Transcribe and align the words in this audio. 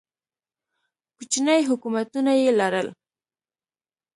کوچني 1.17 1.57
حکومتونه 1.69 2.31
یې 2.41 2.49
لرل. 2.59 2.87